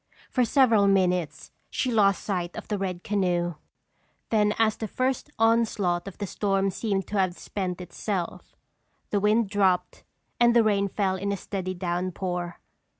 For 0.31 0.43
several 0.43 0.87
minutes 0.87 1.51
she 1.69 1.91
lost 1.91 2.23
sight 2.23 2.55
of 2.57 2.69
the 2.69 2.79
red 2.79 3.03
canoe. 3.03 3.53
Then 4.31 4.55
as 4.57 4.75
the 4.75 4.87
first 4.87 5.29
onslaught 5.37 6.07
of 6.07 6.17
the 6.17 6.25
storm 6.25 6.71
seemed 6.71 7.05
to 7.09 7.19
have 7.19 7.37
spent 7.37 7.79
itself, 7.79 8.55
the 9.11 9.19
wind 9.19 9.47
dropped 9.51 10.03
and 10.39 10.55
the 10.55 10.63
rain 10.63 10.87
fell 10.87 11.17
in 11.17 11.31
a 11.31 11.37
steady 11.37 11.75
downpour. 11.75 12.59